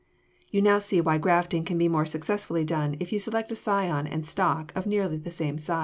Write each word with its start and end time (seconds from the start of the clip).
You 0.49 0.63
now 0.63 0.79
see 0.79 0.99
why 0.99 1.19
grafting 1.19 1.63
can 1.63 1.77
be 1.77 1.87
more 1.87 2.07
successfully 2.07 2.63
done 2.65 2.95
if 2.99 3.11
you 3.13 3.19
select 3.19 3.51
a 3.51 3.55
scion 3.55 4.07
and 4.07 4.25
stock 4.25 4.71
of 4.75 4.87
nearly 4.87 5.17
the 5.17 5.29
same 5.29 5.59
size. 5.59 5.79